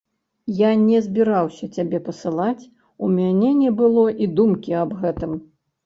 Я 0.61 0.69
не 0.85 1.01
збіраўся 1.07 1.69
цябе 1.77 2.01
пасылаць, 2.09 2.63
у 3.03 3.13
мяне 3.21 3.55
не 3.63 3.71
было 3.83 4.11
і 4.23 4.35
думкі 4.37 4.71
аб 4.85 5.01
гэтым. 5.07 5.43